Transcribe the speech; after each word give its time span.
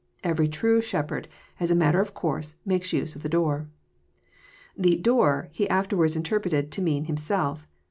Every 0.23 0.47
tnie 0.47 0.81
shep 0.81 1.11
herd, 1.11 1.27
as 1.59 1.69
a 1.69 1.75
matter 1.75 2.01
of 2.01 2.15
course, 2.15 2.55
makes 2.65 2.91
use 2.91 3.15
of 3.15 3.21
the 3.21 3.29
door. 3.29 3.67
The 4.75 4.95
'< 4.95 4.97
door" 4.97 5.49
He 5.51 5.69
afterwards 5.69 6.15
interprets 6.17 6.75
to 6.75 6.81
mean 6.81 7.05
Himself. 7.05 7.67